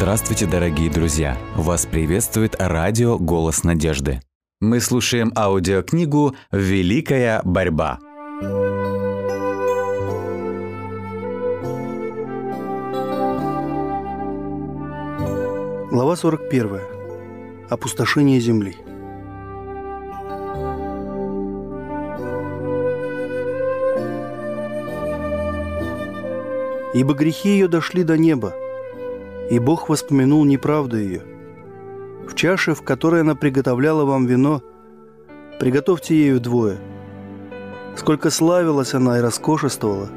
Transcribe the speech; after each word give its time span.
Здравствуйте, 0.00 0.46
дорогие 0.46 0.90
друзья! 0.90 1.36
Вас 1.54 1.84
приветствует 1.84 2.56
радио 2.58 3.18
«Голос 3.18 3.64
надежды». 3.64 4.22
Мы 4.58 4.80
слушаем 4.80 5.30
аудиокнигу 5.36 6.34
«Великая 6.50 7.42
борьба». 7.44 7.98
Глава 15.90 16.16
41. 16.16 16.80
Опустошение 17.68 18.40
земли. 18.40 18.76
Ибо 26.94 27.12
грехи 27.12 27.50
ее 27.50 27.68
дошли 27.68 28.02
до 28.02 28.16
неба, 28.16 28.54
и 29.50 29.58
Бог 29.58 29.88
воспомянул 29.88 30.44
неправду 30.44 30.96
ее. 30.96 31.22
В 32.26 32.34
чаше, 32.34 32.74
в 32.74 32.82
которой 32.82 33.22
она 33.22 33.34
приготовляла 33.34 34.04
вам 34.04 34.26
вино, 34.26 34.62
приготовьте 35.58 36.16
ею 36.16 36.40
двое. 36.40 36.78
Сколько 37.96 38.30
славилась 38.30 38.94
она 38.94 39.18
и 39.18 39.20
роскошествовала, 39.20 40.08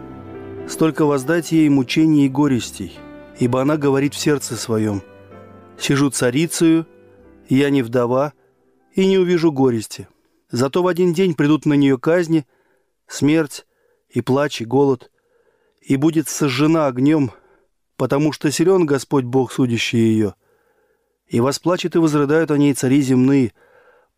столько 0.69 1.05
воздайте 1.05 1.57
ей 1.57 1.69
мучений 1.69 2.27
и 2.27 2.29
горестей, 2.29 2.97
ибо 3.39 3.59
она 3.61 3.77
говорит 3.77 4.13
в 4.13 4.19
сердце 4.19 4.55
своем, 4.55 5.01
«Сижу 5.79 6.11
царицею, 6.11 6.85
я 7.49 7.71
не 7.71 7.81
вдова, 7.81 8.33
и 8.93 9.07
не 9.07 9.17
увижу 9.17 9.51
горести. 9.51 10.07
Зато 10.51 10.83
в 10.83 10.87
один 10.87 11.13
день 11.13 11.33
придут 11.33 11.65
на 11.65 11.73
нее 11.73 11.97
казни, 11.97 12.45
смерть 13.07 13.65
и 14.09 14.21
плач, 14.21 14.61
и 14.61 14.65
голод, 14.65 15.09
и 15.81 15.95
будет 15.95 16.27
сожжена 16.27 16.85
огнем, 16.85 17.31
потому 17.97 18.31
что 18.31 18.51
силен 18.51 18.85
Господь 18.85 19.25
Бог, 19.25 19.51
судящий 19.51 19.99
ее. 19.99 20.35
И 21.27 21.39
восплачет 21.39 21.95
и 21.95 21.99
возрыдают 21.99 22.51
о 22.51 22.57
ней 22.57 22.73
цари 22.73 23.01
земные, 23.01 23.53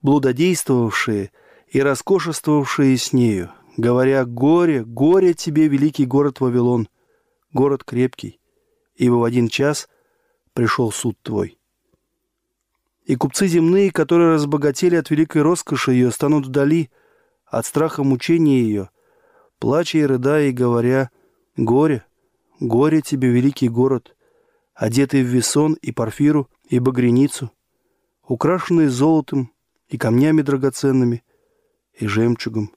блудодействовавшие 0.02 1.32
и 1.68 1.82
роскошествовавшие 1.82 2.98
с 2.98 3.14
нею, 3.14 3.52
говоря, 3.78 4.26
«Горе, 4.26 4.84
горе 4.84 5.34
тебе, 5.34 5.68
великий 5.68 6.06
город 6.06 6.40
Вавилон, 6.40 6.88
город 7.54 7.84
крепкий, 7.84 8.40
ибо 8.96 9.16
в 9.16 9.24
один 9.24 9.48
час 9.48 9.90
пришел 10.54 10.92
суд 10.92 11.18
твой». 11.22 11.58
И 13.06 13.16
купцы 13.16 13.48
земные, 13.48 13.92
которые 13.92 14.34
разбогатели 14.34 14.96
от 14.96 15.10
великой 15.12 15.44
роскоши 15.44 15.92
ее, 15.92 16.12
станут 16.12 16.48
вдали 16.48 16.90
от 17.46 17.66
страха 17.66 18.04
мучения 18.04 18.62
ее, 18.62 18.90
плача 19.60 20.00
и 20.00 20.06
рыдая 20.06 20.48
и 20.48 20.52
говоря, 20.52 21.12
«Горе, 21.56 22.04
Горе 22.60 23.02
тебе, 23.02 23.30
великий 23.30 23.68
город, 23.68 24.16
одетый 24.74 25.24
в 25.24 25.28
весон 25.28 25.74
и 25.74 25.92
парфиру 25.92 26.50
и 26.70 26.80
багряницу, 26.80 27.52
украшенный 28.26 28.88
золотом 28.88 29.52
и 29.90 29.98
камнями 29.98 30.42
драгоценными 30.42 31.24
и 31.94 32.08
жемчугом. 32.08 32.72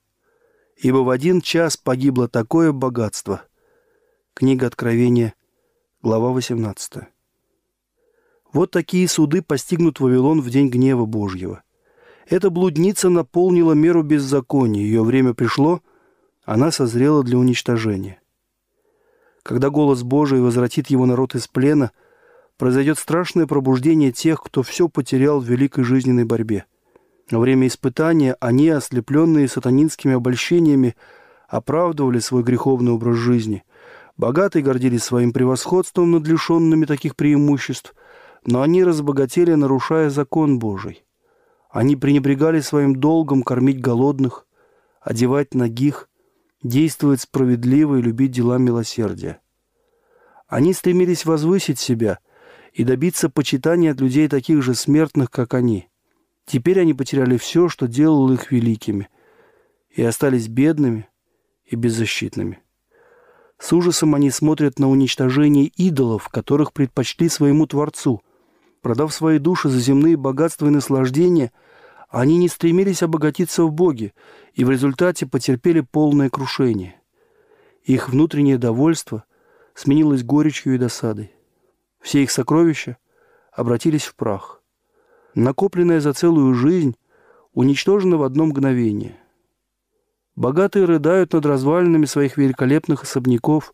Ибо 0.76 0.98
в 0.98 1.10
один 1.10 1.40
час 1.40 1.76
погибло 1.76 2.28
такое 2.28 2.72
богатство. 2.72 3.42
Книга 4.34 4.66
Откровения, 4.66 5.34
глава 6.02 6.30
18. 6.30 7.04
Вот 8.52 8.70
такие 8.72 9.06
суды 9.06 9.42
постигнут 9.42 10.00
Вавилон 10.00 10.40
в 10.40 10.50
день 10.50 10.68
гнева 10.70 11.04
Божьего. 11.04 11.62
Эта 12.26 12.50
блудница 12.50 13.10
наполнила 13.10 13.72
меру 13.72 14.02
беззакония, 14.02 14.82
ее 14.82 15.02
время 15.02 15.34
пришло, 15.34 15.82
она 16.44 16.72
созрела 16.72 17.22
для 17.22 17.38
уничтожения. 17.38 18.17
Когда 19.48 19.70
голос 19.70 20.02
Божий 20.02 20.42
возвратит 20.42 20.90
его 20.90 21.06
народ 21.06 21.34
из 21.34 21.48
плена, 21.48 21.90
произойдет 22.58 22.98
страшное 22.98 23.46
пробуждение 23.46 24.12
тех, 24.12 24.42
кто 24.42 24.62
все 24.62 24.90
потерял 24.90 25.40
в 25.40 25.44
великой 25.46 25.84
жизненной 25.84 26.26
борьбе. 26.26 26.66
Во 27.30 27.38
время 27.38 27.66
испытания 27.66 28.36
они, 28.40 28.68
ослепленные 28.68 29.48
сатанинскими 29.48 30.16
обольщениями, 30.16 30.96
оправдывали 31.48 32.18
свой 32.18 32.42
греховный 32.42 32.92
образ 32.92 33.16
жизни. 33.16 33.64
Богатые 34.18 34.62
гордились 34.62 35.04
своим 35.04 35.32
превосходством 35.32 36.10
над 36.10 36.26
лишенными 36.26 36.84
таких 36.84 37.16
преимуществ, 37.16 37.94
но 38.44 38.60
они 38.60 38.84
разбогатели, 38.84 39.54
нарушая 39.54 40.10
закон 40.10 40.58
Божий. 40.58 41.06
Они 41.70 41.96
пренебрегали 41.96 42.60
своим 42.60 42.96
долгом 42.96 43.42
кормить 43.42 43.80
голодных, 43.80 44.46
одевать 45.00 45.54
нагих, 45.54 46.08
действовать 46.62 47.20
справедливо 47.20 47.96
и 47.96 48.02
любить 48.02 48.32
дела 48.32 48.58
милосердия. 48.58 49.40
Они 50.48 50.72
стремились 50.72 51.24
возвысить 51.24 51.78
себя 51.78 52.18
и 52.72 52.82
добиться 52.82 53.28
почитания 53.28 53.92
от 53.92 54.00
людей 54.00 54.28
таких 54.28 54.62
же 54.62 54.74
смертных, 54.74 55.30
как 55.30 55.54
они. 55.54 55.88
Теперь 56.46 56.80
они 56.80 56.94
потеряли 56.94 57.36
все, 57.36 57.68
что 57.68 57.86
делало 57.86 58.32
их 58.32 58.50
великими, 58.50 59.08
и 59.90 60.02
остались 60.02 60.48
бедными 60.48 61.08
и 61.64 61.76
беззащитными. 61.76 62.58
С 63.58 63.72
ужасом 63.72 64.14
они 64.14 64.30
смотрят 64.30 64.78
на 64.78 64.88
уничтожение 64.88 65.66
идолов, 65.66 66.28
которых 66.28 66.72
предпочли 66.72 67.28
своему 67.28 67.66
Творцу. 67.66 68.22
Продав 68.80 69.12
свои 69.12 69.38
души 69.38 69.68
за 69.68 69.78
земные 69.78 70.16
богатства 70.16 70.66
и 70.66 70.70
наслаждения– 70.70 71.52
они 72.08 72.38
не 72.38 72.48
стремились 72.48 73.02
обогатиться 73.02 73.64
в 73.64 73.72
Боге 73.72 74.14
и 74.54 74.64
в 74.64 74.70
результате 74.70 75.26
потерпели 75.26 75.80
полное 75.80 76.30
крушение. 76.30 77.00
Их 77.84 78.08
внутреннее 78.08 78.58
довольство 78.58 79.24
сменилось 79.78 80.24
горечью 80.24 80.74
и 80.74 80.78
досадой. 80.78 81.30
Все 82.00 82.24
их 82.24 82.32
сокровища 82.32 82.96
обратились 83.52 84.06
в 84.06 84.16
прах. 84.16 84.60
Накопленное 85.36 86.00
за 86.00 86.14
целую 86.14 86.52
жизнь 86.54 86.96
уничтожено 87.52 88.16
в 88.16 88.24
одно 88.24 88.46
мгновение. 88.46 89.16
Богатые 90.34 90.84
рыдают 90.84 91.32
над 91.32 91.46
развалинами 91.46 92.06
своих 92.06 92.36
великолепных 92.36 93.04
особняков, 93.04 93.72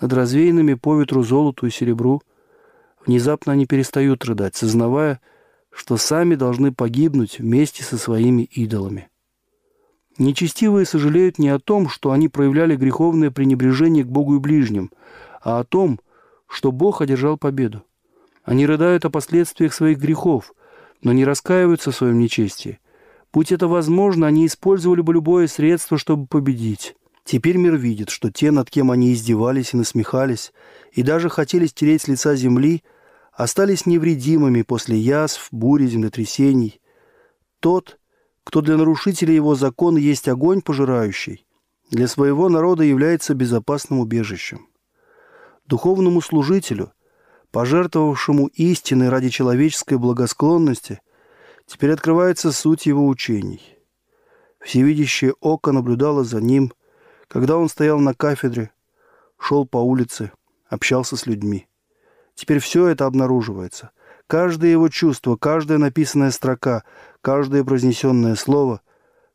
над 0.00 0.12
развеянными 0.12 0.74
по 0.74 1.00
ветру 1.00 1.24
золоту 1.24 1.66
и 1.66 1.70
серебру. 1.70 2.22
Внезапно 3.04 3.52
они 3.52 3.66
перестают 3.66 4.24
рыдать, 4.24 4.54
сознавая, 4.54 5.20
что 5.72 5.96
сами 5.96 6.36
должны 6.36 6.72
погибнуть 6.72 7.40
вместе 7.40 7.82
со 7.82 7.98
своими 7.98 8.42
идолами. 8.42 9.10
Нечестивые 10.16 10.86
сожалеют 10.86 11.38
не 11.38 11.48
о 11.48 11.58
том, 11.58 11.88
что 11.88 12.12
они 12.12 12.28
проявляли 12.28 12.76
греховное 12.76 13.32
пренебрежение 13.32 14.04
к 14.04 14.08
Богу 14.08 14.36
и 14.36 14.38
ближним, 14.38 14.90
а 15.40 15.60
о 15.60 15.64
том, 15.64 16.00
что 16.48 16.72
Бог 16.72 17.00
одержал 17.00 17.36
победу. 17.36 17.84
Они 18.44 18.66
рыдают 18.66 19.04
о 19.04 19.10
последствиях 19.10 19.74
своих 19.74 19.98
грехов, 19.98 20.52
но 21.02 21.12
не 21.12 21.24
раскаиваются 21.24 21.92
в 21.92 21.96
своем 21.96 22.18
нечестии. 22.18 22.80
Будь 23.32 23.52
это 23.52 23.68
возможно, 23.68 24.26
они 24.26 24.46
использовали 24.46 25.00
бы 25.00 25.14
любое 25.14 25.46
средство, 25.46 25.98
чтобы 25.98 26.26
победить. 26.26 26.96
Теперь 27.24 27.56
мир 27.56 27.76
видит, 27.76 28.10
что 28.10 28.30
те, 28.30 28.50
над 28.50 28.70
кем 28.70 28.90
они 28.90 29.12
издевались 29.12 29.72
и 29.72 29.76
насмехались, 29.76 30.52
и 30.92 31.02
даже 31.02 31.28
хотели 31.28 31.66
стереть 31.66 32.02
с 32.02 32.08
лица 32.08 32.34
земли– 32.34 32.82
остались 33.42 33.86
невредимыми 33.86 34.62
после 34.62 34.98
язв, 34.98 35.48
бури, 35.50 35.86
землетрясений. 35.86 36.80
Тот, 37.60 37.98
кто 38.44 38.60
для 38.60 38.76
нарушителей 38.76 39.34
его 39.34 39.54
закона 39.54 39.96
есть 39.96 40.28
огонь 40.28 40.60
пожирающий, 40.60 41.46
для 41.90 42.06
своего 42.06 42.48
народа 42.50 42.82
является 42.82 43.34
безопасным 43.34 44.00
убежищем. 44.00 44.68
Духовному 45.70 46.20
служителю, 46.20 46.92
пожертвовавшему 47.52 48.48
истиной 48.48 49.08
ради 49.08 49.28
человеческой 49.28 49.98
благосклонности, 49.98 51.00
теперь 51.64 51.92
открывается 51.92 52.50
суть 52.50 52.86
его 52.86 53.06
учений. 53.06 53.62
Всевидящее 54.58 55.34
око 55.38 55.70
наблюдало 55.70 56.24
за 56.24 56.40
ним, 56.40 56.72
когда 57.28 57.56
он 57.56 57.68
стоял 57.68 58.00
на 58.00 58.14
кафедре, 58.14 58.72
шел 59.38 59.64
по 59.64 59.76
улице, 59.76 60.32
общался 60.68 61.16
с 61.16 61.26
людьми. 61.26 61.68
Теперь 62.34 62.58
все 62.58 62.88
это 62.88 63.06
обнаруживается. 63.06 63.92
Каждое 64.26 64.72
его 64.72 64.88
чувство, 64.88 65.36
каждая 65.36 65.78
написанная 65.78 66.32
строка, 66.32 66.82
каждое 67.22 67.62
произнесенное 67.62 68.34
слово, 68.34 68.80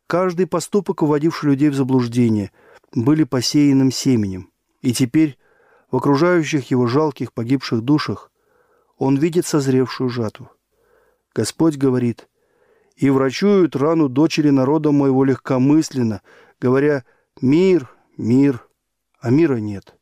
каждый 0.06 0.48
поступок, 0.48 1.02
уводивший 1.02 1.52
людей 1.52 1.70
в 1.70 1.76
заблуждение, 1.76 2.52
были 2.92 3.24
посеянным 3.24 3.90
семенем. 3.90 4.52
И 4.82 4.92
теперь 4.92 5.38
в 5.92 5.98
окружающих 5.98 6.72
его 6.72 6.88
жалких 6.88 7.34
погибших 7.34 7.82
душах 7.82 8.32
он 8.98 9.18
видит 9.18 9.46
созревшую 9.46 10.10
жатву. 10.10 10.50
Господь 11.34 11.78
говорит, 11.78 12.30
«И 12.96 13.10
врачуют 13.10 13.76
рану 13.76 14.08
дочери 14.08 14.50
народа 14.50 14.92
моего 14.92 15.26
легкомысленно, 15.26 16.22
говоря, 16.62 17.04
мир, 17.42 17.90
мир, 18.18 18.66
а 19.20 19.30
мира 19.30 19.56
нет». 19.56 19.98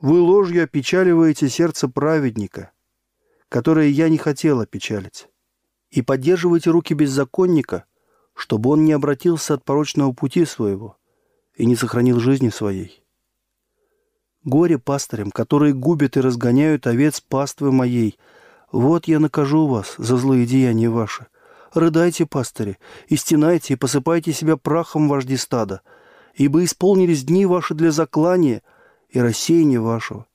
Вы 0.00 0.20
ложью 0.20 0.64
опечаливаете 0.64 1.48
сердце 1.48 1.88
праведника, 1.88 2.72
которое 3.48 3.88
я 3.88 4.08
не 4.08 4.18
хотел 4.18 4.60
опечалить, 4.60 5.28
и 5.90 6.02
поддерживаете 6.02 6.70
руки 6.70 6.94
беззаконника, 6.94 7.84
чтобы 8.34 8.70
он 8.70 8.84
не 8.84 8.92
обратился 8.92 9.54
от 9.54 9.64
порочного 9.64 10.12
пути 10.12 10.44
своего 10.44 10.96
и 11.54 11.66
не 11.66 11.76
сохранил 11.76 12.18
жизни 12.18 12.48
своей. 12.48 13.01
Горе 14.44 14.78
пастырям, 14.78 15.30
которые 15.30 15.72
губят 15.72 16.16
и 16.16 16.20
разгоняют 16.20 16.86
овец 16.86 17.20
паствы 17.20 17.70
моей. 17.70 18.18
Вот 18.72 19.06
я 19.06 19.20
накажу 19.20 19.66
вас 19.66 19.94
за 19.98 20.16
злые 20.16 20.46
деяния 20.46 20.90
ваши. 20.90 21.26
Рыдайте, 21.72 22.26
пастыри, 22.26 22.78
и 23.06 23.16
стенайте, 23.16 23.74
и 23.74 23.76
посыпайте 23.76 24.32
себя 24.32 24.56
прахом 24.56 25.08
вожди 25.08 25.36
стада, 25.36 25.80
ибо 26.34 26.64
исполнились 26.64 27.24
дни 27.24 27.46
ваши 27.46 27.74
для 27.74 27.92
заклания 27.92 28.62
и 29.08 29.20
рассеяния 29.20 29.80
вашего. 29.80 30.26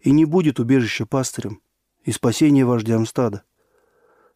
И 0.00 0.12
не 0.12 0.24
будет 0.24 0.60
убежища 0.60 1.04
пастырям 1.04 1.60
и 2.04 2.12
спасения 2.12 2.64
вождям 2.64 3.06
стада. 3.06 3.42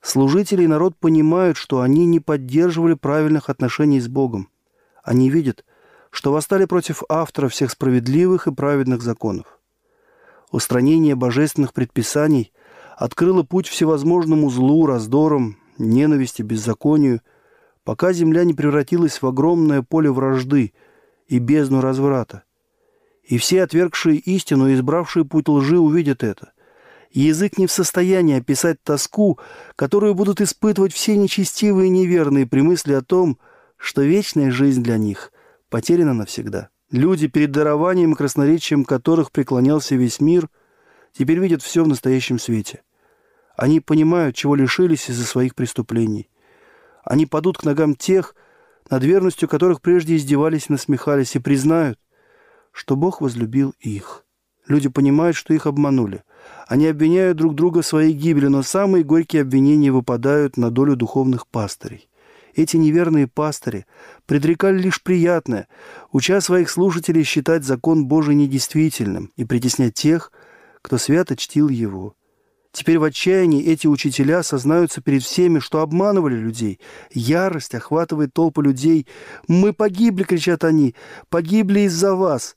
Служители 0.00 0.64
и 0.64 0.68
народ 0.68 0.96
понимают, 0.96 1.56
что 1.56 1.80
они 1.80 2.06
не 2.06 2.20
поддерживали 2.20 2.94
правильных 2.94 3.50
отношений 3.50 4.00
с 4.00 4.08
Богом. 4.08 4.50
Они 5.02 5.30
видят, 5.30 5.64
что 6.16 6.32
восстали 6.32 6.64
против 6.64 7.02
автора 7.10 7.50
всех 7.50 7.70
справедливых 7.70 8.46
и 8.46 8.50
праведных 8.50 9.02
законов. 9.02 9.60
Устранение 10.50 11.14
божественных 11.14 11.74
предписаний 11.74 12.54
открыло 12.96 13.42
путь 13.42 13.68
всевозможному 13.68 14.48
злу, 14.48 14.86
раздорам, 14.86 15.58
ненависти, 15.76 16.40
беззаконию, 16.40 17.20
пока 17.84 18.14
земля 18.14 18.44
не 18.44 18.54
превратилась 18.54 19.20
в 19.20 19.26
огромное 19.26 19.82
поле 19.82 20.10
вражды 20.10 20.72
и 21.28 21.38
бездну 21.38 21.82
разврата. 21.82 22.44
И 23.22 23.36
все 23.36 23.62
отвергшие 23.62 24.16
истину 24.16 24.70
и 24.70 24.74
избравшие 24.74 25.26
путь 25.26 25.48
лжи 25.48 25.78
увидят 25.78 26.24
это. 26.24 26.52
язык 27.10 27.58
не 27.58 27.66
в 27.66 27.72
состоянии 27.72 28.38
описать 28.38 28.82
тоску, 28.82 29.38
которую 29.76 30.14
будут 30.14 30.40
испытывать 30.40 30.94
все 30.94 31.14
нечестивые 31.14 31.88
и 31.88 31.90
неверные 31.90 32.46
при 32.46 32.62
мысли 32.62 32.94
о 32.94 33.02
том, 33.02 33.38
что 33.76 34.00
вечная 34.00 34.50
жизнь 34.50 34.82
для 34.82 34.96
них 34.96 35.30
потеряна 35.68 36.14
навсегда. 36.14 36.70
Люди, 36.90 37.26
перед 37.26 37.50
дарованием 37.50 38.12
и 38.12 38.16
красноречием 38.16 38.84
которых 38.84 39.32
преклонялся 39.32 39.96
весь 39.96 40.20
мир, 40.20 40.48
теперь 41.12 41.38
видят 41.38 41.62
все 41.62 41.82
в 41.82 41.88
настоящем 41.88 42.38
свете. 42.38 42.82
Они 43.56 43.80
понимают, 43.80 44.36
чего 44.36 44.54
лишились 44.54 45.08
из-за 45.08 45.24
своих 45.24 45.54
преступлений. 45.54 46.28
Они 47.04 47.26
падут 47.26 47.58
к 47.58 47.64
ногам 47.64 47.94
тех, 47.94 48.34
над 48.90 49.02
верностью 49.02 49.48
которых 49.48 49.80
прежде 49.80 50.16
издевались 50.16 50.66
и 50.68 50.72
насмехались, 50.72 51.34
и 51.34 51.40
признают, 51.40 51.98
что 52.70 52.94
Бог 52.94 53.20
возлюбил 53.20 53.74
их. 53.80 54.24
Люди 54.68 54.88
понимают, 54.88 55.36
что 55.36 55.54
их 55.54 55.66
обманули. 55.66 56.24
Они 56.66 56.86
обвиняют 56.86 57.38
друг 57.38 57.54
друга 57.54 57.82
в 57.82 57.86
своей 57.86 58.12
гибели, 58.12 58.46
но 58.46 58.62
самые 58.62 59.04
горькие 59.04 59.42
обвинения 59.42 59.92
выпадают 59.92 60.56
на 60.56 60.70
долю 60.70 60.96
духовных 60.96 61.46
пастырей. 61.46 62.08
Эти 62.56 62.78
неверные 62.78 63.26
пастыри 63.26 63.84
предрекали 64.24 64.78
лишь 64.78 65.02
приятное, 65.02 65.68
уча 66.10 66.40
своих 66.40 66.70
слушателей 66.70 67.22
считать 67.22 67.64
закон 67.64 68.06
Божий 68.06 68.34
недействительным 68.34 69.30
и 69.36 69.44
притеснять 69.44 69.92
тех, 69.92 70.32
кто 70.80 70.96
свято 70.96 71.36
чтил 71.36 71.68
его. 71.68 72.14
Теперь 72.72 72.98
в 72.98 73.04
отчаянии 73.04 73.62
эти 73.62 73.86
учителя 73.86 74.42
сознаются 74.42 75.02
перед 75.02 75.22
всеми, 75.22 75.58
что 75.58 75.80
обманывали 75.80 76.34
людей. 76.34 76.80
Ярость 77.12 77.74
охватывает 77.74 78.32
толпы 78.32 78.62
людей. 78.62 79.06
«Мы 79.48 79.74
погибли!»— 79.74 80.22
кричат 80.24 80.64
они. 80.64 80.94
«Погибли 81.28 81.80
из-за 81.80 82.14
вас!» 82.14 82.56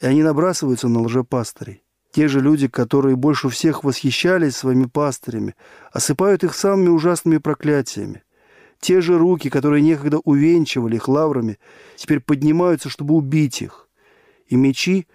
И 0.00 0.06
они 0.06 0.22
набрасываются 0.22 0.88
на 0.88 1.02
лжепастырей. 1.02 1.82
Те 2.12 2.28
же 2.28 2.40
люди, 2.40 2.68
которые 2.68 3.16
больше 3.16 3.50
всех 3.50 3.84
восхищались 3.84 4.56
своими 4.56 4.86
пастырями, 4.86 5.54
осыпают 5.92 6.44
их 6.44 6.54
самыми 6.54 6.88
ужасными 6.88 7.36
проклятиями. 7.38 8.22
Те 8.86 9.00
же 9.00 9.18
руки, 9.18 9.50
которые 9.50 9.82
некогда 9.82 10.18
увенчивали 10.18 10.94
их 10.94 11.08
лаврами, 11.08 11.58
теперь 11.96 12.20
поднимаются, 12.20 12.88
чтобы 12.88 13.14
убить 13.14 13.60
их. 13.60 13.88
И 14.46 14.54
мечи, 14.54 15.08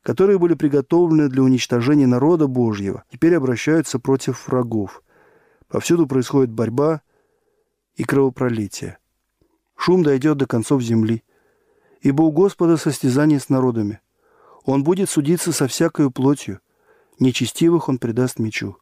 которые 0.00 0.38
были 0.38 0.54
приготовлены 0.54 1.28
для 1.28 1.42
уничтожения 1.42 2.06
народа 2.06 2.46
Божьего, 2.46 3.04
теперь 3.12 3.34
обращаются 3.34 3.98
против 3.98 4.48
врагов. 4.48 5.02
Повсюду 5.68 6.06
происходит 6.06 6.50
борьба 6.50 7.02
и 7.94 8.04
кровопролитие. 8.04 8.96
Шум 9.76 10.02
дойдет 10.02 10.38
до 10.38 10.46
концов 10.46 10.80
земли. 10.80 11.22
Ибо 12.00 12.22
у 12.22 12.32
Господа 12.32 12.78
состязание 12.78 13.38
с 13.38 13.50
народами. 13.50 14.00
Он 14.64 14.82
будет 14.82 15.10
судиться 15.10 15.52
со 15.52 15.66
всякою 15.66 16.10
плотью. 16.10 16.60
Нечестивых 17.18 17.90
он 17.90 17.98
предаст 17.98 18.38
мечу. 18.38 18.78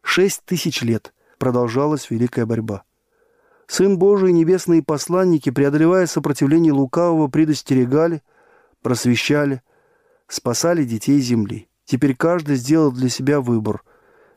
Шесть 0.00 0.42
тысяч 0.46 0.80
лет 0.80 1.12
продолжалась 1.36 2.08
великая 2.08 2.46
борьба. 2.46 2.84
Сын 3.72 3.96
Божий 3.96 4.28
и 4.28 4.32
небесные 4.34 4.82
посланники, 4.82 5.48
преодолевая 5.48 6.04
сопротивление 6.04 6.74
лукавого, 6.74 7.28
предостерегали, 7.28 8.22
просвещали, 8.82 9.62
спасали 10.28 10.84
детей 10.84 11.18
земли. 11.20 11.70
Теперь 11.86 12.14
каждый 12.14 12.56
сделал 12.56 12.92
для 12.92 13.08
себя 13.08 13.40
выбор. 13.40 13.82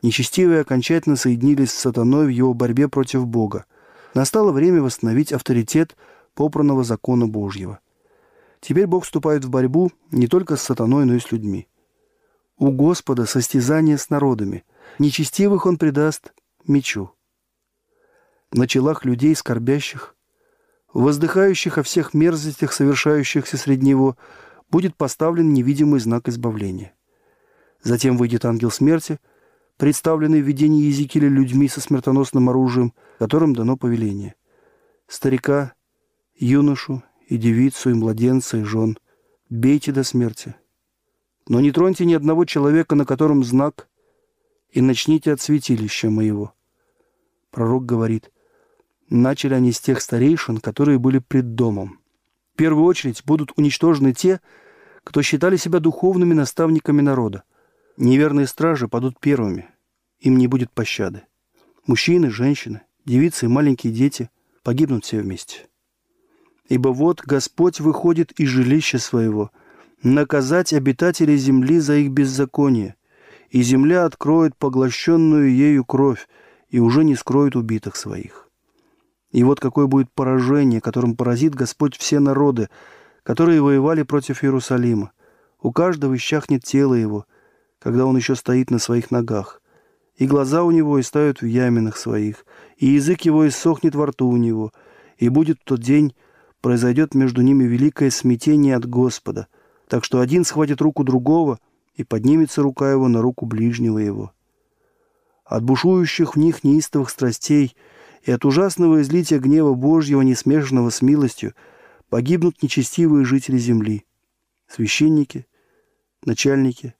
Нечестивые 0.00 0.62
окончательно 0.62 1.16
соединились 1.16 1.70
с 1.70 1.78
сатаной 1.78 2.24
в 2.24 2.30
его 2.30 2.54
борьбе 2.54 2.88
против 2.88 3.26
Бога. 3.26 3.66
Настало 4.14 4.52
время 4.52 4.80
восстановить 4.80 5.34
авторитет 5.34 5.98
попранного 6.34 6.82
закона 6.82 7.26
Божьего. 7.26 7.80
Теперь 8.62 8.86
Бог 8.86 9.04
вступает 9.04 9.44
в 9.44 9.50
борьбу 9.50 9.92
не 10.10 10.28
только 10.28 10.56
с 10.56 10.62
сатаной, 10.62 11.04
но 11.04 11.14
и 11.14 11.20
с 11.20 11.30
людьми. 11.30 11.68
У 12.56 12.70
Господа 12.70 13.26
состязание 13.26 13.98
с 13.98 14.08
народами. 14.08 14.64
Нечестивых 14.98 15.66
Он 15.66 15.76
предаст 15.76 16.32
мечу 16.66 17.10
на 18.52 18.66
челах 18.66 19.04
людей, 19.04 19.34
скорбящих, 19.34 20.14
воздыхающих 20.92 21.78
о 21.78 21.82
всех 21.82 22.14
мерзостях, 22.14 22.72
совершающихся 22.72 23.56
среди 23.56 23.86
него, 23.86 24.16
будет 24.70 24.96
поставлен 24.96 25.52
невидимый 25.52 26.00
знак 26.00 26.28
избавления. 26.28 26.94
Затем 27.82 28.16
выйдет 28.16 28.44
ангел 28.44 28.70
смерти, 28.70 29.20
представленный 29.76 30.42
в 30.42 30.46
видении 30.46 30.84
Езекииля 30.84 31.28
людьми 31.28 31.68
со 31.68 31.80
смертоносным 31.80 32.48
оружием, 32.48 32.94
которым 33.18 33.54
дано 33.54 33.76
повеление. 33.76 34.34
Старика, 35.06 35.74
юношу 36.34 37.02
и 37.28 37.36
девицу, 37.36 37.90
и 37.90 37.94
младенца, 37.94 38.58
и 38.58 38.62
жен 38.62 38.98
бейте 39.48 39.92
до 39.92 40.02
смерти. 40.02 40.56
Но 41.48 41.60
не 41.60 41.70
троньте 41.70 42.04
ни 42.04 42.14
одного 42.14 42.44
человека, 42.44 42.94
на 42.96 43.04
котором 43.04 43.44
знак, 43.44 43.88
и 44.70 44.80
начните 44.80 45.32
от 45.32 45.40
святилища 45.40 46.10
моего. 46.10 46.52
Пророк 47.50 47.86
говорит, 47.86 48.30
Начали 49.08 49.54
они 49.54 49.72
с 49.72 49.80
тех 49.80 50.00
старейшин, 50.00 50.58
которые 50.58 50.98
были 50.98 51.18
пред 51.18 51.54
домом. 51.54 52.00
В 52.54 52.56
первую 52.56 52.84
очередь 52.84 53.22
будут 53.24 53.52
уничтожены 53.56 54.12
те, 54.12 54.40
кто 55.04 55.22
считали 55.22 55.56
себя 55.56 55.78
духовными 55.78 56.34
наставниками 56.34 57.00
народа. 57.00 57.44
Неверные 57.96 58.46
стражи 58.46 58.88
падут 58.88 59.20
первыми. 59.20 59.68
Им 60.18 60.38
не 60.38 60.48
будет 60.48 60.72
пощады. 60.72 61.22
Мужчины, 61.86 62.30
женщины, 62.30 62.82
девицы 63.04 63.46
и 63.46 63.48
маленькие 63.48 63.92
дети 63.92 64.30
погибнут 64.64 65.04
все 65.04 65.20
вместе. 65.20 65.68
Ибо 66.68 66.88
вот 66.88 67.20
Господь 67.22 67.78
выходит 67.78 68.32
из 68.32 68.48
жилища 68.48 68.98
своего, 68.98 69.52
наказать 70.02 70.72
обитателей 70.72 71.36
земли 71.36 71.78
за 71.78 71.96
их 71.96 72.10
беззаконие, 72.10 72.96
и 73.50 73.62
земля 73.62 74.04
откроет 74.04 74.56
поглощенную 74.56 75.54
ею 75.54 75.84
кровь, 75.84 76.26
и 76.68 76.80
уже 76.80 77.04
не 77.04 77.14
скроет 77.14 77.54
убитых 77.54 77.94
своих. 77.94 78.45
И 79.30 79.42
вот 79.42 79.60
какое 79.60 79.86
будет 79.86 80.10
поражение, 80.12 80.80
которым 80.80 81.16
поразит 81.16 81.54
Господь 81.54 81.96
все 81.96 82.20
народы, 82.20 82.68
которые 83.22 83.60
воевали 83.60 84.02
против 84.02 84.44
Иерусалима. 84.44 85.12
У 85.60 85.72
каждого 85.72 86.14
исчахнет 86.16 86.64
тело 86.64 86.94
его, 86.94 87.26
когда 87.78 88.06
он 88.06 88.16
еще 88.16 88.36
стоит 88.36 88.70
на 88.70 88.78
своих 88.78 89.10
ногах. 89.10 89.60
И 90.16 90.26
глаза 90.26 90.62
у 90.62 90.70
него 90.70 91.00
истают 91.00 91.42
в 91.42 91.46
яминах 91.46 91.96
своих, 91.96 92.46
и 92.78 92.86
язык 92.86 93.22
его 93.22 93.46
иссохнет 93.46 93.94
во 93.94 94.06
рту 94.06 94.28
у 94.28 94.36
него. 94.36 94.72
И 95.18 95.28
будет 95.28 95.58
в 95.60 95.64
тот 95.64 95.80
день, 95.80 96.14
произойдет 96.60 97.14
между 97.14 97.42
ними 97.42 97.64
великое 97.64 98.10
смятение 98.10 98.76
от 98.76 98.88
Господа, 98.88 99.48
так 99.88 100.04
что 100.04 100.20
один 100.20 100.44
схватит 100.44 100.80
руку 100.80 101.04
другого, 101.04 101.58
и 101.94 102.04
поднимется 102.04 102.62
рука 102.62 102.90
его 102.90 103.08
на 103.08 103.22
руку 103.22 103.46
ближнего 103.46 103.98
его. 103.98 104.32
От 105.44 105.64
бушующих 105.64 106.36
в 106.36 106.38
них 106.38 106.64
неистовых 106.64 107.10
страстей– 107.10 107.76
и 108.26 108.32
от 108.32 108.44
ужасного 108.44 109.02
излития 109.02 109.38
гнева 109.38 109.74
Божьего, 109.74 110.20
не 110.20 110.34
смешанного 110.34 110.90
с 110.90 111.00
милостью, 111.00 111.54
погибнут 112.08 112.60
нечестивые 112.60 113.24
жители 113.24 113.56
земли, 113.56 114.04
священники, 114.66 115.46
начальники, 116.24 116.94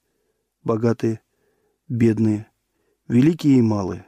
богатые, 0.63 1.19
бедные, 1.89 2.47
великие 3.09 3.57
и 3.57 3.61
малые. 3.61 4.05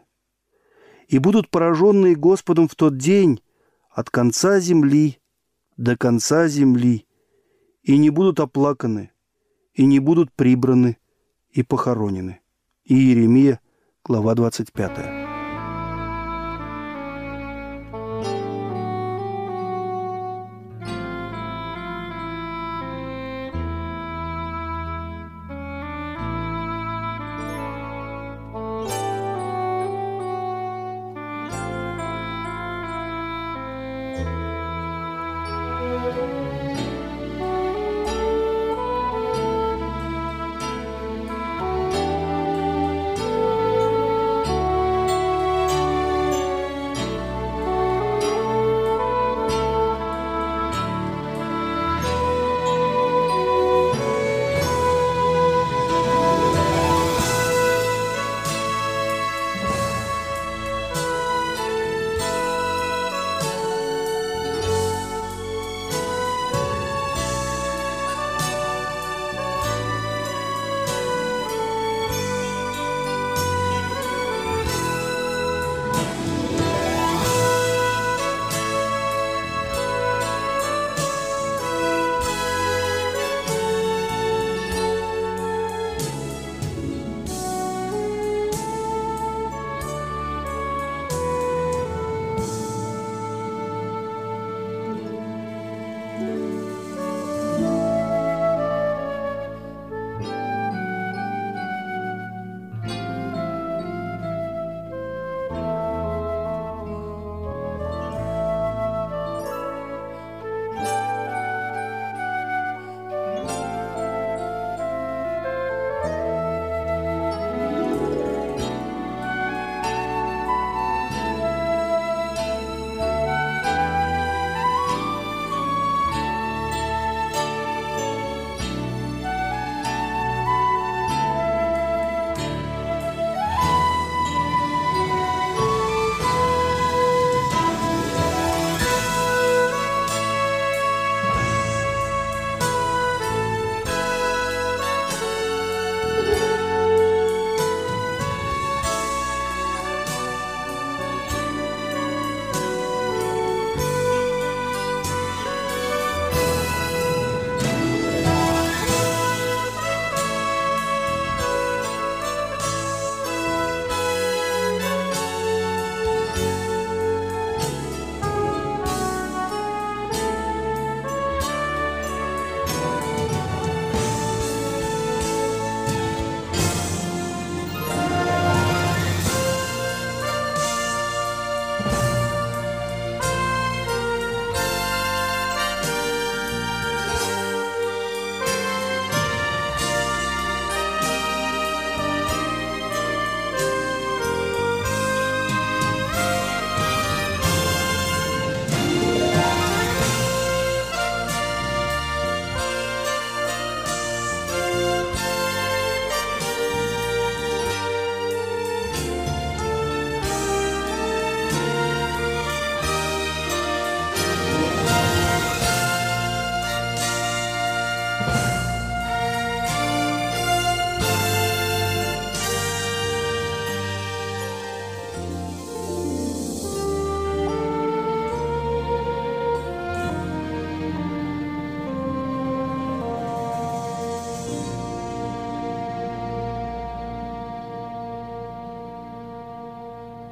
И 1.10 1.18
будут 1.18 1.50
пораженные 1.50 2.16
Господом 2.16 2.70
в 2.70 2.76
тот 2.76 2.98
день 2.98 3.42
от 3.90 4.10
конца 4.10 4.62
земли 4.62 5.20
до 5.76 5.98
конца 5.98 6.48
земли, 6.48 7.06
и 7.84 7.98
не 7.98 8.10
будут 8.10 8.40
оплаканы, 8.40 9.12
и 9.74 9.86
не 9.86 10.00
будут 10.00 10.32
прибраны 10.32 10.98
и 11.52 11.64
похоронены. 11.64 12.40
И 12.86 12.96
Иеремия, 12.96 13.60
глава 14.06 14.36
25. 14.36 15.19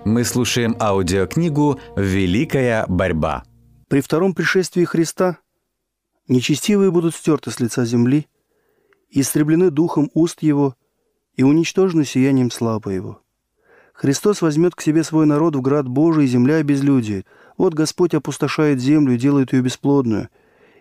Мы 0.08 0.24
слушаем 0.24 0.78
аудиокнигу 0.80 1.82
«Великая 1.98 2.86
борьба». 2.88 3.44
При 3.90 4.00
втором 4.00 4.34
пришествии 4.34 4.86
Христа 4.86 5.40
нечестивые 6.30 6.92
будут 6.92 7.14
стерты 7.14 7.52
с 7.52 7.60
лица 7.60 7.84
земли, 7.84 8.28
истреблены 9.10 9.70
духом 9.70 10.10
уст 10.14 10.42
Его 10.44 10.78
и 11.36 11.44
уничтожены 11.44 12.06
сиянием 12.06 12.52
славы 12.52 12.94
Его. 12.94 13.22
Христос 13.92 14.42
возьмет 14.42 14.76
к 14.76 14.82
себе 14.82 15.04
свой 15.04 15.26
народ 15.26 15.58
в 15.58 15.62
град 15.62 15.90
Божий, 15.90 16.26
земля 16.26 16.64
безлюдие. 16.64 17.26
Вот 17.58 17.74
Господь 17.74 18.14
опустошает 18.14 18.80
землю 18.80 19.14
и 19.14 19.18
делает 19.18 19.52
ее 19.52 19.62
бесплодную, 19.62 20.30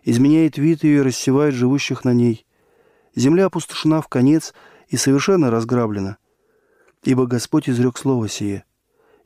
изменяет 0.04 0.56
вид 0.56 0.84
ее 0.84 0.98
и 0.98 1.02
рассевает 1.02 1.52
живущих 1.52 2.04
на 2.04 2.14
ней. 2.14 2.46
Земля 3.16 3.46
опустошена 3.46 4.02
в 4.02 4.06
конец 4.06 4.54
и 4.86 4.96
совершенно 4.96 5.50
разграблена. 5.50 6.18
Ибо 7.02 7.26
Господь 7.26 7.68
изрек 7.68 7.98
слово 7.98 8.28
сие. 8.28 8.64